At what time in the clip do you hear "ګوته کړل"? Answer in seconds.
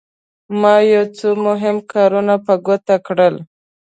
2.65-3.35